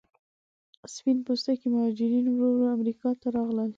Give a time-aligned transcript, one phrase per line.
[0.95, 3.69] سپین پوستکي مهاجرین ورو ورو امریکا ته راغلل.